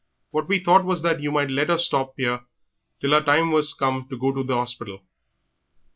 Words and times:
What 0.31 0.47
we 0.47 0.57
thought 0.57 0.83
was 0.83 1.03
that 1.03 1.19
you 1.19 1.31
might 1.31 1.51
let 1.51 1.69
her 1.69 1.77
stop 1.77 2.15
'ere 2.17 2.41
till 2.99 3.11
her 3.11 3.21
time 3.21 3.51
was 3.51 3.75
come 3.75 4.07
to 4.09 4.17
go 4.17 4.31
to 4.33 4.41
the 4.41 4.55
'orspital." 4.55 5.03